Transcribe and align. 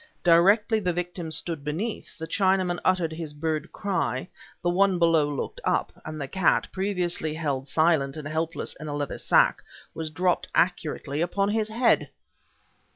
Directly 0.23 0.79
the 0.79 0.93
victim 0.93 1.29
stood 1.31 1.63
beneath, 1.63 2.17
the 2.17 2.25
Chinaman 2.25 2.79
uttered 2.83 3.13
his 3.13 3.33
bird 3.33 3.71
cry; 3.71 4.29
the 4.63 4.69
one 4.71 4.97
below 4.97 5.29
looked 5.29 5.61
up, 5.63 5.93
and 6.03 6.19
the 6.19 6.27
cat, 6.27 6.67
previously 6.71 7.35
held 7.35 7.67
silent 7.67 8.17
and 8.17 8.27
helpless 8.27 8.75
in 8.79 8.87
the 8.87 8.95
leather 8.95 9.19
sack, 9.19 9.61
was 9.93 10.09
dropped 10.09 10.47
accurately 10.55 11.21
upon 11.21 11.49
his 11.49 11.67
head!" 11.67 12.09